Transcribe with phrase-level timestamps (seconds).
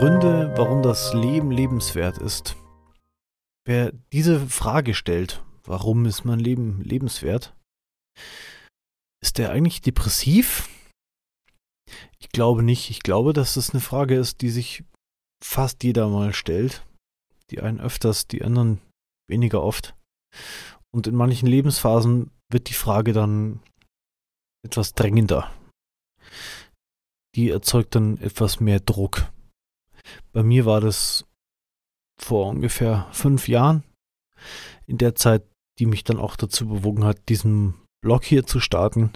[0.00, 2.56] Gründe, warum das Leben lebenswert ist.
[3.66, 7.54] Wer diese Frage stellt, warum ist mein Leben lebenswert,
[9.22, 10.70] ist der eigentlich depressiv?
[12.18, 12.88] Ich glaube nicht.
[12.88, 14.84] Ich glaube, dass das eine Frage ist, die sich
[15.44, 16.82] fast jeder mal stellt.
[17.50, 18.80] Die einen öfters, die anderen
[19.28, 19.94] weniger oft.
[20.94, 23.60] Und in manchen Lebensphasen wird die Frage dann
[24.64, 25.52] etwas drängender.
[27.34, 29.30] Die erzeugt dann etwas mehr Druck.
[30.32, 31.26] Bei mir war das
[32.20, 33.84] vor ungefähr fünf Jahren.
[34.86, 35.46] In der Zeit,
[35.78, 39.12] die mich dann auch dazu bewogen hat, diesen Blog hier zu starten,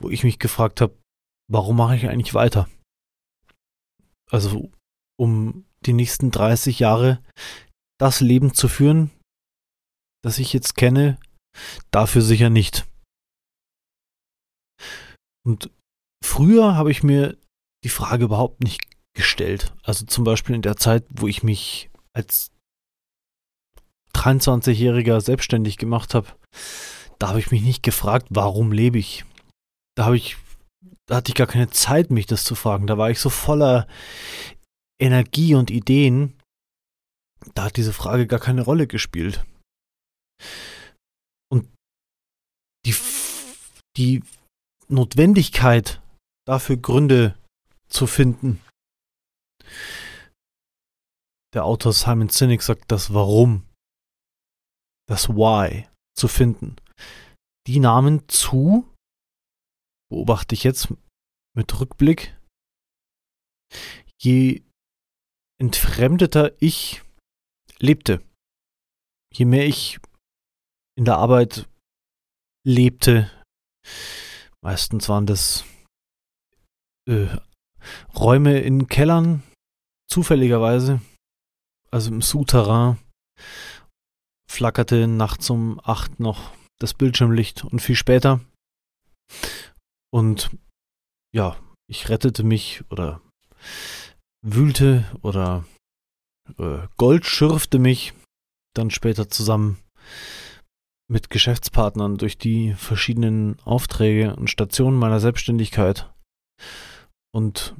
[0.00, 0.98] wo ich mich gefragt habe,
[1.50, 2.68] warum mache ich eigentlich weiter?
[4.30, 4.70] Also
[5.18, 7.22] um die nächsten 30 Jahre
[7.98, 9.10] das Leben zu führen,
[10.22, 11.18] das ich jetzt kenne,
[11.90, 12.86] dafür sicher nicht.
[15.44, 15.70] Und
[16.24, 17.36] früher habe ich mir
[17.84, 19.72] die Frage überhaupt nicht gestellt.
[19.82, 22.52] Also zum Beispiel in der Zeit, wo ich mich als
[24.14, 26.28] 23-Jähriger selbstständig gemacht habe,
[27.18, 29.24] da habe ich mich nicht gefragt, warum lebe ich.
[29.96, 30.36] Da habe ich,
[31.06, 32.86] da hatte ich gar keine Zeit, mich das zu fragen.
[32.86, 33.86] Da war ich so voller
[35.00, 36.38] Energie und Ideen.
[37.54, 39.44] Da hat diese Frage gar keine Rolle gespielt.
[41.50, 41.68] Und
[42.86, 42.94] die,
[43.96, 44.22] die
[44.88, 46.00] Notwendigkeit,
[46.46, 47.36] dafür Gründe
[47.88, 48.60] zu finden.
[51.52, 53.66] Der Autor Simon Sinek sagt das Warum,
[55.08, 56.76] das Why zu finden.
[57.66, 58.88] Die nahmen zu,
[60.10, 60.88] beobachte ich jetzt
[61.56, 62.36] mit Rückblick,
[64.20, 64.62] je
[65.60, 67.02] entfremdeter ich
[67.78, 68.24] lebte,
[69.32, 69.98] je mehr ich
[70.96, 71.68] in der Arbeit
[72.64, 73.30] lebte,
[74.62, 75.64] meistens waren das
[77.08, 77.28] äh,
[78.14, 79.42] Räume in Kellern,
[80.10, 81.00] zufälligerweise,
[81.90, 82.98] also im Souterrain,
[84.50, 88.40] flackerte nachts um acht noch das Bildschirmlicht und viel später.
[90.12, 90.50] Und
[91.32, 91.56] ja,
[91.88, 93.20] ich rettete mich oder
[94.42, 95.64] wühlte oder
[96.58, 98.12] äh, Gold schürfte mich
[98.74, 99.78] dann später zusammen
[101.08, 106.12] mit Geschäftspartnern durch die verschiedenen Aufträge und Stationen meiner Selbstständigkeit.
[107.32, 107.74] Und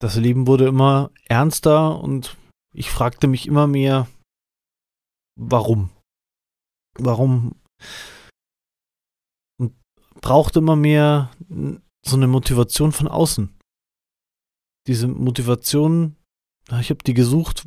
[0.00, 2.36] das Leben wurde immer ernster und
[2.74, 4.08] ich fragte mich immer mehr,
[5.38, 5.90] warum?
[6.98, 7.54] Warum?
[9.58, 9.74] Und
[10.20, 11.30] brauchte immer mehr
[12.04, 13.54] so eine Motivation von außen.
[14.86, 16.16] Diese Motivation,
[16.80, 17.66] ich habe die gesucht,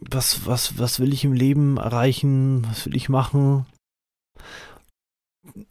[0.00, 3.66] was, was, was will ich im Leben erreichen, was will ich machen?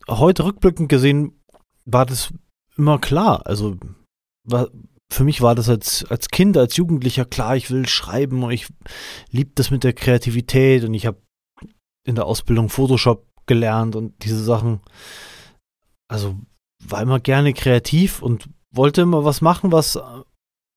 [0.07, 1.41] Heute rückblickend gesehen
[1.85, 2.33] war das
[2.77, 3.45] immer klar.
[3.45, 3.77] Also
[5.11, 8.67] für mich war das als, als Kind, als Jugendlicher klar, ich will schreiben und ich
[9.31, 11.21] liebe das mit der Kreativität und ich habe
[12.05, 14.81] in der Ausbildung Photoshop gelernt und diese Sachen.
[16.07, 16.35] Also
[16.83, 19.99] war immer gerne kreativ und wollte immer was machen, was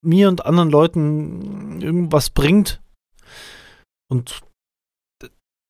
[0.03, 2.81] mir und anderen Leuten irgendwas bringt.
[4.11, 4.41] Und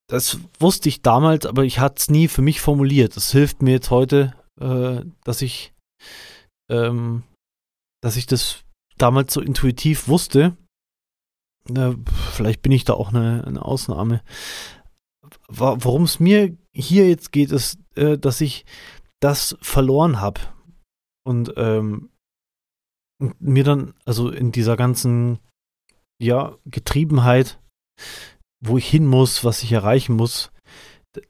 [0.08, 3.16] das wusste ich damals, aber ich hatte es nie für mich formuliert.
[3.16, 5.72] Das hilft mir jetzt heute, äh, dass ich
[6.70, 7.24] ähm,
[8.00, 8.64] dass ich das
[8.96, 10.56] damals so intuitiv wusste.
[11.68, 11.94] Äh,
[12.32, 14.22] vielleicht bin ich da auch eine, eine Ausnahme.
[15.48, 18.64] Worum es mir hier jetzt geht, ist, äh, dass ich
[19.20, 20.40] das verloren habe.
[21.24, 22.10] Und ähm,
[23.38, 25.38] mir dann, also in dieser ganzen,
[26.20, 27.60] ja, Getriebenheit,
[28.60, 30.50] wo ich hin muss, was ich erreichen muss,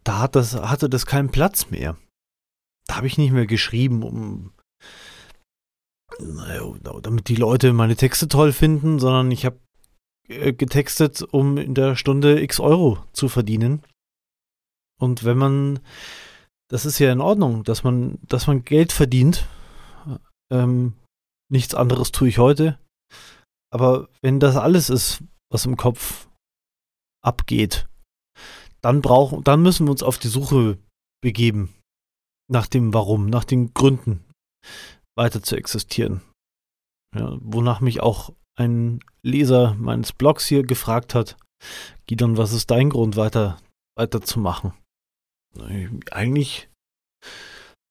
[0.05, 1.97] da hat das, hatte das keinen Platz mehr.
[2.87, 4.53] Da habe ich nicht mehr geschrieben, um
[7.03, 9.59] damit die Leute meine Texte toll finden, sondern ich habe
[10.29, 13.83] äh, getextet, um in der Stunde x Euro zu verdienen.
[15.01, 15.81] Und wenn man,
[16.71, 19.47] das ist ja in Ordnung, dass man, dass man Geld verdient.
[20.51, 20.95] Ähm,
[21.51, 22.79] nichts anderes tue ich heute.
[23.71, 26.29] Aber wenn das alles ist, was im Kopf
[27.23, 27.87] abgeht,
[28.81, 30.79] dann brauchen, dann müssen wir uns auf die Suche
[31.23, 31.75] begeben
[32.51, 34.25] nach dem Warum, nach den Gründen
[35.19, 36.23] weiter zu existieren.
[37.15, 41.37] Ja, wonach mich auch ein Leser meines Blogs hier gefragt hat,
[42.07, 43.59] Gidon, was ist dein Grund, weiter,
[43.97, 44.73] weiterzumachen?
[46.11, 46.69] Eigentlich,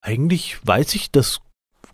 [0.02, 1.42] eigentlich weiß ich das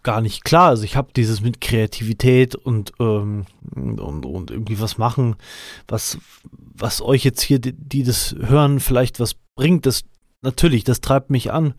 [0.03, 0.69] gar nicht klar.
[0.69, 5.35] Also ich habe dieses mit Kreativität und, ähm, und, und irgendwie was machen,
[5.87, 6.17] was,
[6.51, 10.03] was euch jetzt hier, die, die das hören, vielleicht was bringt, das
[10.41, 11.73] natürlich, das treibt mich an.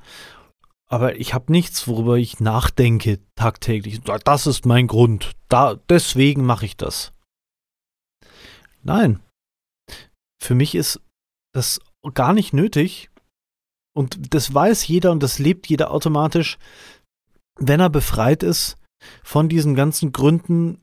[0.94, 4.00] Aber ich habe nichts, worüber ich nachdenke tagtäglich.
[4.02, 5.32] Das ist mein Grund.
[5.49, 7.12] Da, deswegen mache ich das.
[8.85, 9.20] Nein.
[10.41, 11.00] Für mich ist
[11.52, 11.81] das
[12.14, 13.11] gar nicht nötig.
[13.93, 16.58] Und das weiß jeder und das lebt jeder automatisch,
[17.58, 18.76] wenn er befreit ist
[19.25, 20.81] von diesen ganzen Gründen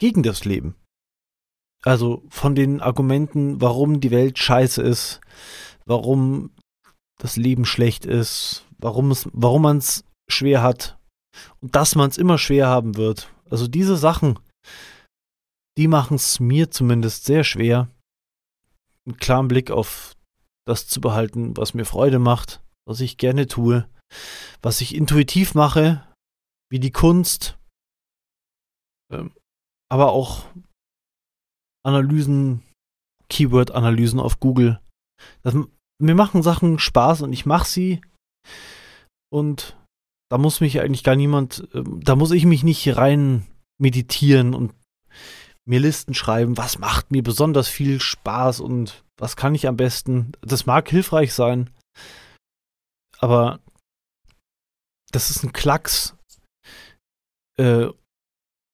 [0.00, 0.74] gegen das Leben.
[1.84, 5.20] Also von den Argumenten, warum die Welt scheiße ist,
[5.86, 6.50] warum
[7.18, 10.98] das Leben schlecht ist, warum warum man es schwer hat
[11.60, 13.32] und dass man es immer schwer haben wird.
[13.50, 14.38] Also diese Sachen,
[15.78, 17.88] die machen es mir zumindest sehr schwer,
[19.06, 20.14] einen klaren Blick auf
[20.66, 23.88] das zu behalten, was mir Freude macht, was ich gerne tue,
[24.62, 26.06] was ich intuitiv mache,
[26.70, 27.58] wie die Kunst,
[29.12, 29.32] ähm,
[29.90, 30.46] aber auch
[31.84, 32.62] Analysen,
[33.28, 34.80] Keyword-Analysen auf Google.
[35.42, 35.54] Das,
[36.00, 38.00] mir machen Sachen Spaß und ich mache sie.
[39.30, 39.76] Und
[40.30, 43.46] da muss mich eigentlich gar niemand, ähm, da muss ich mich nicht rein
[43.78, 44.72] meditieren und
[45.66, 50.32] mir Listen schreiben, was macht mir besonders viel Spaß und was kann ich am besten.
[50.42, 51.70] Das mag hilfreich sein,
[53.18, 53.60] aber
[55.10, 56.16] das ist ein Klacks
[57.56, 57.88] äh,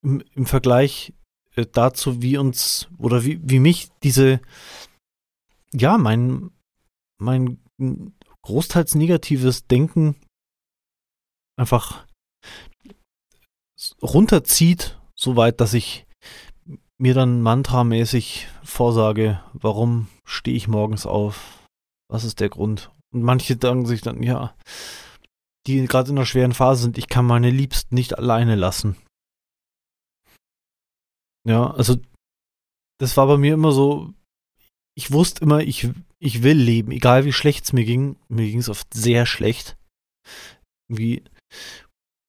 [0.02, 1.12] im, im, Vergleich
[1.54, 4.40] äh, dazu, wie uns oder wie, wie mich diese,
[5.72, 6.50] ja, mein,
[7.18, 7.60] mein
[8.42, 10.16] großteils negatives Denken
[11.56, 12.06] einfach
[14.02, 16.06] runterzieht, so weit, dass ich
[16.98, 21.66] mir dann mantramäßig vorsage, warum stehe ich morgens auf?
[22.08, 22.90] Was ist der Grund?
[23.12, 24.54] Und manche sagen sich dann, ja,
[25.66, 28.96] die gerade in einer schweren Phase sind, ich kann meine Liebsten nicht alleine lassen.
[31.44, 31.96] Ja, also
[32.98, 34.12] das war bei mir immer so,
[34.94, 35.88] ich wusste immer, ich,
[36.22, 38.16] ich will leben, egal wie schlecht es mir ging.
[38.28, 39.76] Mir ging es oft sehr schlecht.
[40.88, 41.24] Irgendwie,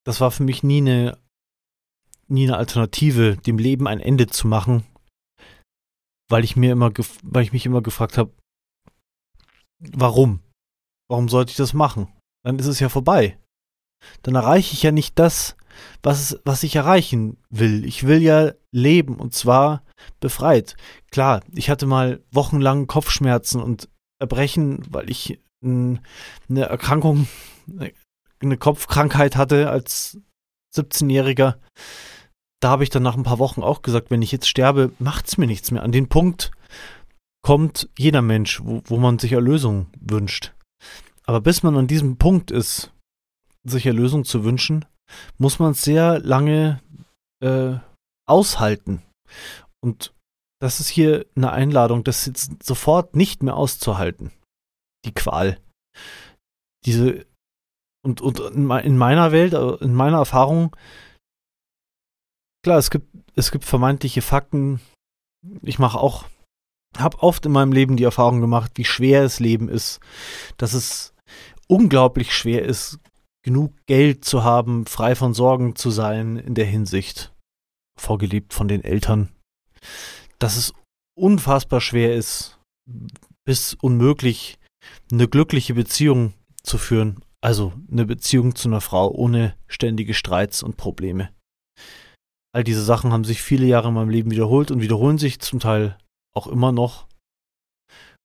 [0.06, 1.18] das war für mich nie eine,
[2.28, 4.86] nie eine Alternative, dem Leben ein Ende zu machen,
[6.30, 6.92] weil ich mir immer,
[7.24, 8.32] weil ich mich immer gefragt habe,
[9.80, 10.40] warum?
[11.10, 12.08] Warum sollte ich das machen?
[12.46, 13.38] Dann ist es ja vorbei.
[14.22, 15.58] Dann erreiche ich ja nicht das,
[16.02, 17.84] was, was ich erreichen will.
[17.86, 19.84] Ich will ja leben und zwar
[20.20, 20.76] befreit.
[21.12, 23.90] Klar, ich hatte mal wochenlang Kopfschmerzen und
[24.20, 26.00] Erbrechen, weil ich eine
[26.56, 27.28] Erkrankung,
[28.42, 30.20] eine Kopfkrankheit hatte als
[30.76, 31.56] 17-Jähriger.
[32.62, 35.28] Da habe ich dann nach ein paar Wochen auch gesagt, wenn ich jetzt sterbe, macht
[35.28, 35.84] es mir nichts mehr.
[35.84, 36.52] An den Punkt
[37.44, 40.54] kommt jeder Mensch, wo, wo man sich Erlösung wünscht.
[41.26, 42.92] Aber bis man an diesem Punkt ist,
[43.64, 44.86] sich Erlösung zu wünschen,
[45.38, 46.82] muss man sehr lange
[47.44, 47.76] äh,
[48.28, 49.02] aushalten.
[49.84, 50.14] Und
[50.62, 54.32] das ist hier eine Einladung, das jetzt sofort nicht mehr auszuhalten.
[55.06, 55.60] Die Qual.
[56.86, 57.26] Diese
[58.04, 60.76] und, und in meiner Welt, äh, in meiner Erfahrung,
[62.64, 64.82] klar, es gibt, es gibt vermeintliche Fakten.
[65.62, 66.26] Ich mache auch,
[66.98, 70.00] habe oft in meinem Leben die Erfahrung gemacht, wie schwer das Leben ist,
[70.58, 71.14] dass es
[71.68, 73.00] unglaublich schwer ist,
[73.44, 77.34] genug Geld zu haben, frei von Sorgen zu sein in der Hinsicht,
[78.00, 79.30] vorgelebt von den Eltern,
[80.40, 80.74] dass es
[81.18, 82.60] unfassbar schwer ist,
[83.46, 84.58] bis unmöglich,
[85.12, 86.34] eine glückliche Beziehung
[86.64, 91.34] zu führen, also eine Beziehung zu einer Frau ohne ständige Streits und Probleme.
[92.54, 95.60] All diese Sachen haben sich viele Jahre in meinem Leben wiederholt und wiederholen sich zum
[95.60, 95.98] Teil
[96.36, 97.08] auch immer noch.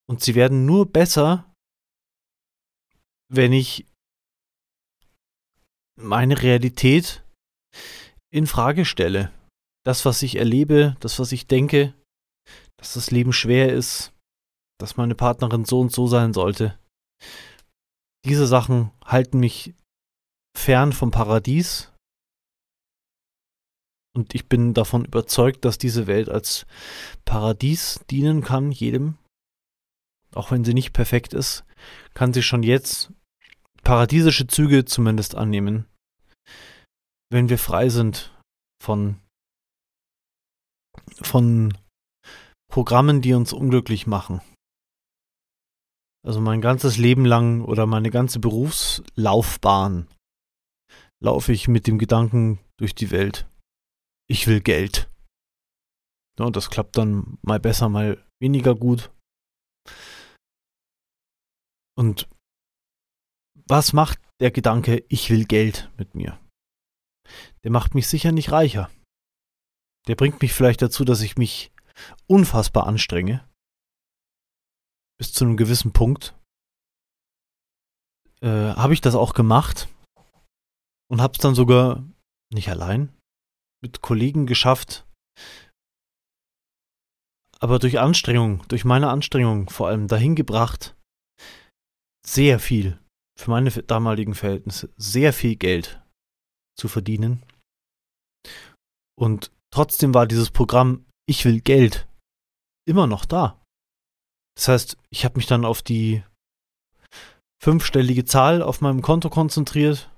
[0.09, 1.53] Und sie werden nur besser,
[3.29, 3.87] wenn ich
[5.99, 7.25] meine Realität
[8.31, 9.33] in Frage stelle.
[9.87, 11.95] Das, was ich erlebe, das, was ich denke,
[12.77, 14.13] dass das Leben schwer ist,
[14.81, 16.77] dass meine Partnerin so und so sein sollte.
[18.25, 19.75] Diese Sachen halten mich
[20.59, 21.93] fern vom Paradies.
[24.13, 26.67] Und ich bin davon überzeugt, dass diese Welt als
[27.25, 29.19] Paradies dienen kann, jedem.
[30.35, 31.65] Auch wenn sie nicht perfekt ist,
[32.13, 33.13] kann sie schon jetzt
[33.85, 35.87] paradiesische Züge zumindest annehmen,
[37.31, 38.37] wenn wir frei sind
[38.83, 39.21] von,
[41.21, 41.77] von
[42.69, 44.41] Programmen, die uns unglücklich machen.
[46.27, 50.09] Also mein ganzes Leben lang oder meine ganze Berufslaufbahn
[51.23, 53.49] laufe ich mit dem Gedanken durch die Welt.
[54.29, 55.09] Ich will Geld.
[56.39, 59.11] Ja, und das klappt dann mal besser, mal weniger gut.
[61.97, 62.29] Und
[63.69, 66.39] was macht der Gedanke, ich will Geld mit mir?
[67.65, 68.91] Der macht mich sicher nicht reicher.
[70.07, 71.73] Der bringt mich vielleicht dazu, dass ich mich
[72.27, 73.49] unfassbar anstrenge.
[75.19, 76.35] Bis zu einem gewissen Punkt.
[78.43, 79.89] äh, habe ich das auch gemacht
[81.11, 82.05] und habe es dann sogar
[82.53, 83.13] nicht allein
[83.83, 85.07] mit Kollegen geschafft,
[87.59, 90.95] aber durch Anstrengung, durch meine Anstrengung vor allem dahin gebracht,
[92.25, 92.99] sehr viel
[93.39, 96.03] für meine damaligen Verhältnisse sehr viel Geld
[96.79, 97.43] zu verdienen.
[99.19, 102.09] Und trotzdem war dieses Programm Ich will Geld
[102.89, 103.63] immer noch da.
[104.57, 106.25] Das heißt, ich habe mich dann auf die
[107.63, 110.11] fünfstellige Zahl auf meinem Konto konzentriert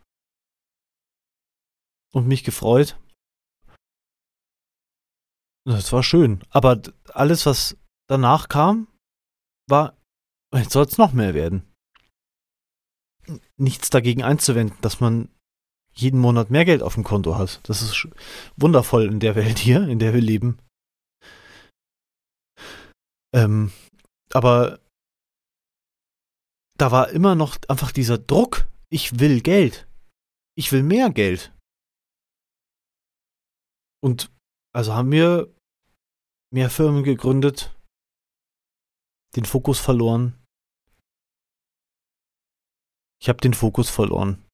[2.13, 3.01] und mich gefreut.
[5.65, 6.45] Das war schön.
[6.51, 6.81] Aber
[7.13, 7.77] alles, was
[8.09, 8.87] danach kam,
[9.69, 9.97] war,
[10.55, 11.69] jetzt soll es noch mehr werden.
[13.57, 15.35] Nichts dagegen einzuwenden, dass man
[15.99, 17.61] jeden Monat mehr Geld auf dem Konto hat.
[17.69, 18.09] Das ist
[18.57, 20.59] wundervoll in der Welt hier, in der wir leben.
[23.35, 23.73] Ähm,
[24.33, 24.81] aber
[26.79, 28.69] da war immer noch einfach dieser Druck.
[28.91, 29.89] Ich will Geld.
[30.57, 31.53] Ich will mehr Geld.
[34.01, 34.31] Und
[34.73, 35.53] also haben wir
[36.53, 37.77] mehr Firmen gegründet,
[39.35, 40.41] den Fokus verloren.
[43.21, 44.48] Ich habe den Fokus verloren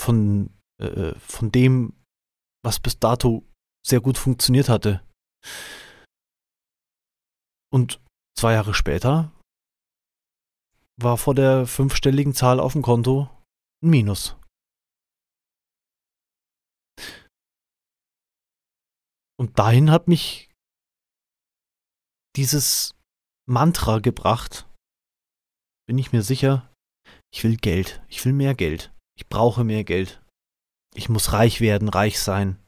[0.00, 1.92] von, äh, von dem,
[2.64, 3.46] was bis dato
[3.86, 5.06] sehr gut funktioniert hatte.
[7.72, 8.00] Und
[8.36, 9.32] zwei Jahre später
[11.00, 13.28] war vor der fünfstelligen Zahl auf dem Konto
[13.82, 14.36] ein Minus.
[19.38, 20.50] Und dahin hat mich
[22.36, 22.94] dieses
[23.48, 24.68] Mantra gebracht,
[25.86, 26.70] bin ich mir sicher,
[27.32, 28.92] ich will Geld, ich will mehr Geld.
[29.20, 30.22] Ich brauche mehr Geld.
[30.94, 32.58] Ich muss reich werden, reich sein.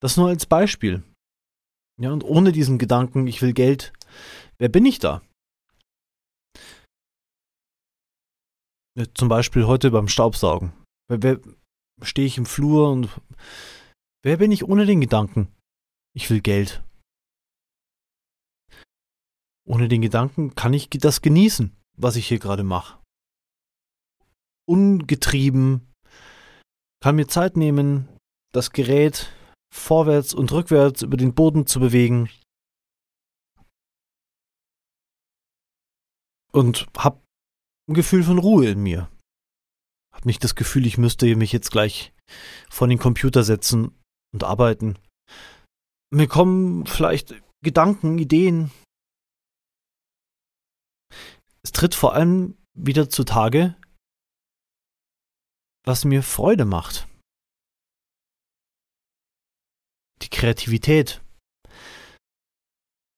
[0.00, 1.02] Das nur als Beispiel.
[2.00, 3.92] Ja, und ohne diesen Gedanken, ich will Geld,
[4.58, 5.22] wer bin ich da?
[8.96, 10.72] Ja, zum Beispiel heute beim Staubsaugen.
[11.08, 11.40] Wer, wer
[12.02, 13.08] stehe ich im Flur und
[14.22, 15.52] wer bin ich ohne den Gedanken?
[16.14, 16.80] Ich will Geld.
[19.66, 23.03] Ohne den Gedanken kann ich das genießen, was ich hier gerade mache
[24.66, 25.92] ungetrieben,
[27.02, 28.08] kann mir Zeit nehmen,
[28.52, 29.32] das Gerät
[29.72, 32.28] vorwärts und rückwärts über den Boden zu bewegen
[36.54, 37.22] und hab
[37.88, 39.10] ein Gefühl von Ruhe in mir.
[40.14, 42.14] Hab nicht das Gefühl, ich müsste mich jetzt gleich
[42.70, 44.00] vor den Computer setzen
[44.32, 44.96] und arbeiten.
[46.10, 48.70] Mir kommen vielleicht Gedanken, Ideen.
[51.62, 53.74] Es tritt vor allem wieder zutage,
[55.84, 57.06] was mir Freude macht.
[60.22, 61.22] Die Kreativität.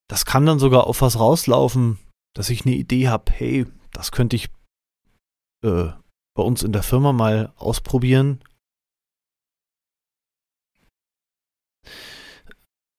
[0.09, 1.99] Das kann dann sogar auf was rauslaufen,
[2.35, 4.49] dass ich eine Idee habe, hey, das könnte ich
[5.65, 5.91] äh,
[6.35, 8.43] bei uns in der Firma mal ausprobieren.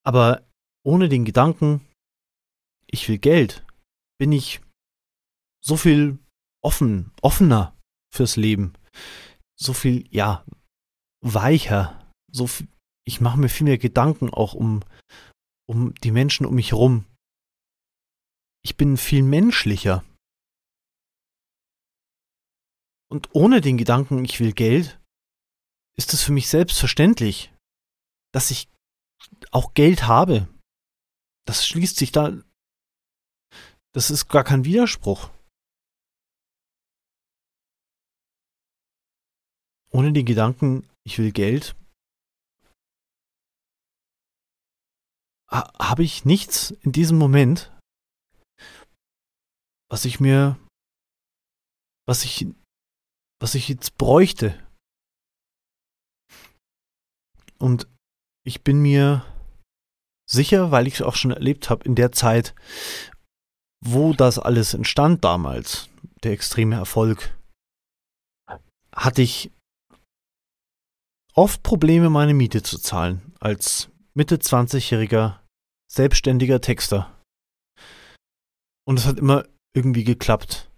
[0.03, 0.47] Aber
[0.85, 1.85] ohne den Gedanken,
[2.87, 3.65] ich will Geld,
[4.17, 4.61] bin ich
[5.61, 6.17] so viel
[6.63, 7.77] offen, offener
[8.13, 8.73] fürs Leben
[9.59, 10.45] so viel, ja,
[11.21, 12.11] weicher.
[12.31, 12.67] So viel,
[13.05, 14.83] ich mache mir viel mehr Gedanken auch um,
[15.67, 17.05] um die Menschen um mich herum.
[18.63, 20.03] Ich bin viel menschlicher.
[23.09, 24.99] Und ohne den Gedanken, ich will Geld,
[25.97, 27.53] ist es für mich selbstverständlich,
[28.33, 28.69] dass ich
[29.51, 30.47] auch Geld habe.
[31.47, 32.33] Das schließt sich da.
[33.93, 35.31] Das ist gar kein Widerspruch.
[39.91, 41.75] Ohne den Gedanken, ich will Geld,
[45.49, 47.71] habe ich nichts in diesem Moment,
[49.89, 50.59] was ich mir,
[52.05, 52.47] was ich,
[53.41, 54.61] was ich jetzt bräuchte.
[57.57, 57.87] Und
[58.45, 59.25] ich bin mir
[60.29, 62.53] sicher, weil ich es auch schon erlebt habe in der Zeit,
[63.83, 65.89] wo das alles entstand damals,
[66.23, 67.35] der extreme Erfolg,
[68.91, 69.51] hatte ich
[71.37, 75.39] oft Probleme, meine Miete zu zahlen, als Mitte 20-jähriger
[75.89, 77.13] selbstständiger Texter.
[78.85, 80.71] Und es hat immer irgendwie geklappt.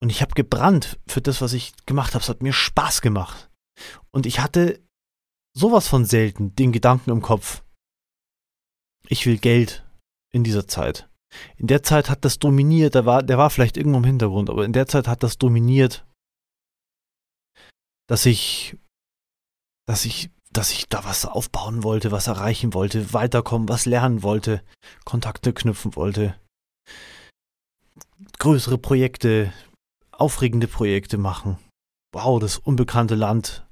[0.00, 2.22] Und ich habe gebrannt für das, was ich gemacht habe.
[2.22, 3.50] Es hat mir Spaß gemacht.
[4.10, 4.80] Und ich hatte
[5.56, 7.62] sowas von selten den Gedanken im Kopf.
[9.08, 9.84] Ich will Geld
[10.32, 11.08] in dieser Zeit.
[11.56, 14.64] In der Zeit hat das dominiert, der war, der war vielleicht irgendwo im Hintergrund, aber
[14.64, 16.04] in der Zeit hat das dominiert,
[18.08, 18.76] dass ich
[19.90, 24.62] dass ich, dass ich da was aufbauen wollte, was erreichen wollte, weiterkommen, was lernen wollte,
[25.04, 26.38] Kontakte knüpfen wollte,
[28.38, 29.52] größere Projekte
[30.12, 31.58] aufregende Projekte machen.
[32.14, 33.66] Wow, das unbekannte Land.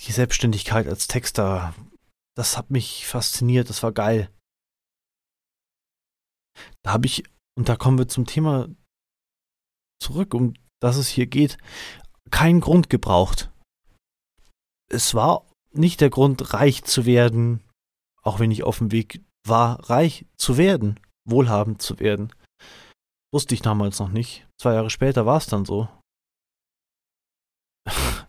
[0.00, 1.74] Die Selbstständigkeit als Texter.
[2.34, 4.30] Das hat mich fasziniert, das war geil.
[6.82, 7.24] Da habe ich,
[7.58, 8.70] und da kommen wir zum Thema
[10.02, 11.58] zurück, um das es hier geht,
[12.30, 13.51] keinen Grund gebraucht.
[14.92, 17.64] Es war nicht der Grund, reich zu werden,
[18.22, 22.32] auch wenn ich auf dem Weg war, reich zu werden, wohlhabend zu werden.
[23.32, 24.46] Wusste ich damals noch nicht.
[24.60, 25.88] Zwei Jahre später war es dann so.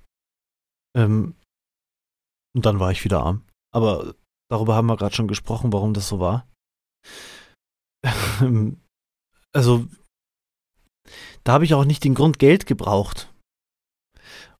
[0.96, 1.36] ähm,
[2.56, 3.46] und dann war ich wieder arm.
[3.74, 4.16] Aber
[4.50, 6.48] darüber haben wir gerade schon gesprochen, warum das so war.
[9.54, 9.88] also,
[11.44, 13.33] da habe ich auch nicht den Grund Geld gebraucht.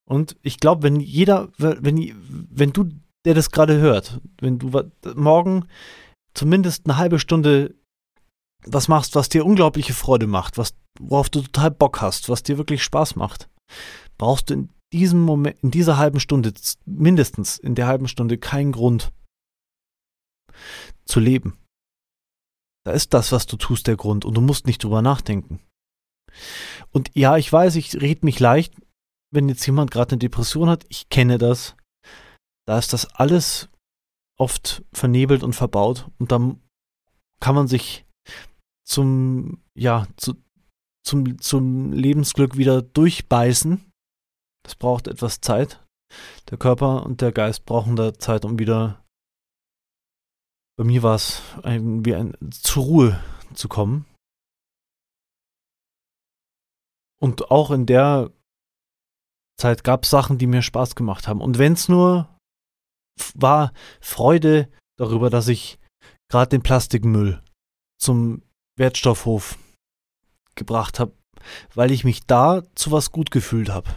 [0.10, 1.98] Und ich glaube, wenn jeder, wenn,
[2.52, 2.90] wenn du,
[3.26, 4.72] der das gerade hört, wenn du
[5.16, 5.66] morgen
[6.34, 7.76] zumindest eine halbe Stunde
[8.66, 12.58] was machst, was dir unglaubliche Freude macht, was, worauf du total Bock hast, was dir
[12.58, 13.50] wirklich Spaß macht,
[14.18, 16.54] brauchst du in diesem Moment, in dieser halben Stunde,
[16.86, 19.12] mindestens in der halben Stunde keinen Grund
[21.06, 21.58] zu leben.
[22.86, 25.60] Da ist das, was du tust, der Grund und du musst nicht drüber nachdenken.
[26.92, 28.76] Und ja, ich weiß, ich rede mich leicht,
[29.34, 31.76] wenn jetzt jemand gerade eine Depression hat, ich kenne das.
[32.68, 33.70] Da ist das alles
[34.40, 36.62] oft vernebelt und verbaut und dann
[37.40, 38.06] kann man sich
[38.86, 40.36] zum, ja, zu,
[41.06, 43.92] zum, zum Lebensglück wieder durchbeißen.
[44.64, 45.86] Das braucht etwas Zeit.
[46.50, 49.04] Der Körper und der Geist brauchen da Zeit, um wieder,
[50.78, 53.24] bei mir war es wie ein, zur Ruhe
[53.54, 54.06] zu kommen.
[57.20, 58.32] Und auch in der
[59.60, 61.42] Zeit gab es Sachen, die mir Spaß gemacht haben.
[61.42, 62.30] Und wenn es nur
[63.36, 65.80] war Freude darüber, dass ich
[66.30, 67.44] gerade den Plastikmüll
[68.00, 68.42] zum
[68.78, 69.58] Wertstoffhof
[70.56, 71.14] gebracht habe,
[71.74, 73.90] weil ich mich da zu was gut gefühlt habe.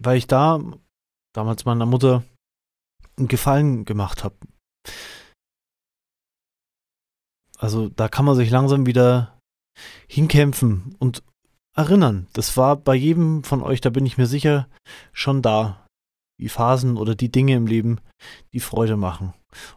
[0.00, 0.60] Weil ich da
[1.34, 2.24] damals meiner Mutter
[3.16, 4.36] einen Gefallen gemacht habe.
[7.58, 9.38] Also da kann man sich langsam wieder
[10.08, 11.22] hinkämpfen und
[11.74, 12.26] erinnern.
[12.32, 14.68] Das war bei jedem von euch, da bin ich mir sicher,
[15.12, 15.86] schon da.
[16.40, 18.00] Die Phasen oder die Dinge im Leben,
[18.52, 19.32] die Freude machen.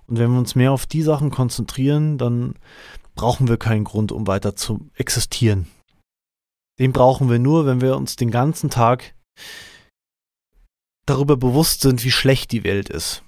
[0.08, 2.56] Und wenn wir uns mehr auf die Sachen konzentrieren, dann
[3.14, 5.68] brauchen wir keinen Grund, um weiter zu existieren.
[6.80, 9.16] Den brauchen wir nur, wenn wir uns den ganzen Tag
[11.06, 13.24] darüber bewusst sind, wie schlecht die Welt ist.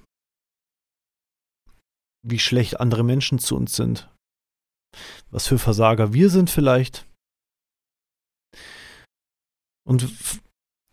[2.23, 4.09] Wie schlecht andere Menschen zu uns sind.
[5.29, 7.05] Was für Versager wir sind vielleicht.
[9.87, 10.11] Und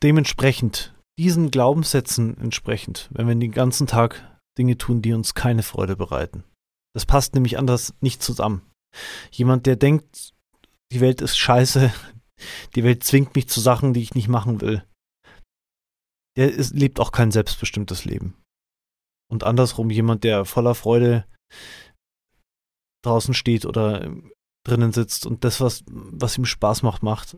[0.02, 5.96] dementsprechend, diesen Glaubenssätzen entsprechend, wenn wir den ganzen Tag Dinge tun, die uns keine Freude
[5.96, 6.44] bereiten.
[6.94, 8.62] Das passt nämlich anders nicht zusammen.
[9.32, 10.32] Jemand, der denkt,
[10.92, 11.92] die Welt ist scheiße,
[12.76, 14.84] die Welt zwingt mich zu Sachen, die ich nicht machen will,
[16.36, 18.36] der ist, lebt auch kein selbstbestimmtes Leben.
[19.28, 21.26] Und andersrum, jemand, der voller Freude
[23.04, 24.14] draußen steht oder
[24.64, 27.36] drinnen sitzt und das, was, was ihm Spaß macht, macht,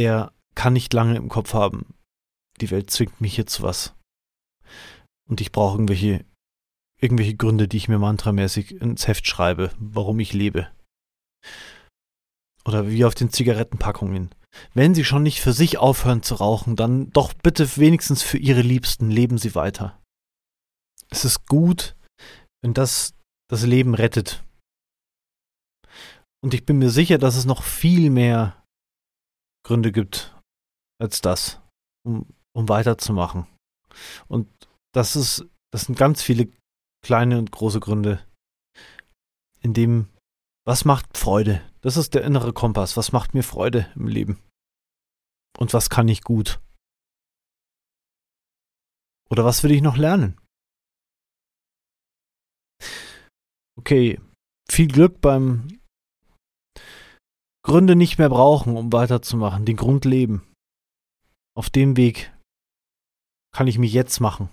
[0.00, 1.94] der kann nicht lange im Kopf haben.
[2.62, 3.94] Die Welt zwingt mich hier zu was.
[5.28, 6.24] Und ich brauche irgendwelche
[7.02, 10.70] irgendwelche Gründe, die ich mir mantramäßig ins Heft schreibe, warum ich lebe.
[12.64, 14.34] Oder wie auf den Zigarettenpackungen.
[14.74, 18.62] Wenn Sie schon nicht für sich aufhören zu rauchen, dann doch bitte wenigstens für Ihre
[18.62, 20.00] Liebsten leben Sie weiter.
[21.10, 21.94] Es ist gut,
[22.62, 23.14] wenn das
[23.48, 24.44] das Leben rettet.
[26.42, 28.59] Und ich bin mir sicher, dass es noch viel mehr
[29.64, 30.36] Gründe gibt
[31.00, 31.60] als das,
[32.04, 33.46] um, um weiterzumachen.
[34.28, 34.48] Und
[34.92, 36.50] das ist, das sind ganz viele
[37.02, 38.24] kleine und große Gründe,
[39.60, 40.08] in dem,
[40.66, 41.62] was macht Freude?
[41.80, 42.96] Das ist der innere Kompass.
[42.96, 44.42] Was macht mir Freude im Leben?
[45.58, 46.60] Und was kann ich gut?
[49.30, 50.38] Oder was will ich noch lernen?
[53.76, 54.20] Okay,
[54.70, 55.79] viel Glück beim
[57.62, 60.46] Gründe nicht mehr brauchen, um weiterzumachen, den Grund leben.
[61.56, 62.32] Auf dem Weg
[63.52, 64.48] kann ich mich jetzt machen.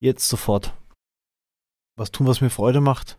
[0.00, 0.74] Jetzt sofort
[1.96, 3.18] was tun, was mir Freude macht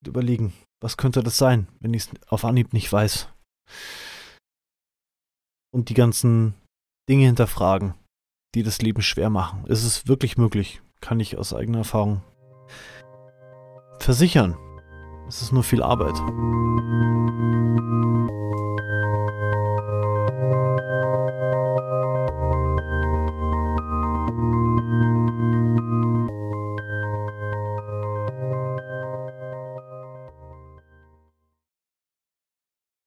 [0.00, 3.28] und überlegen, was könnte das sein, wenn ich es auf Anhieb nicht weiß.
[5.72, 6.54] Und die ganzen
[7.08, 7.94] Dinge hinterfragen,
[8.54, 9.64] die das Leben schwer machen.
[9.66, 10.82] Ist es wirklich möglich?
[11.00, 12.22] Kann ich aus eigener Erfahrung
[13.98, 14.56] versichern.
[15.34, 16.12] Es ist nur viel Arbeit.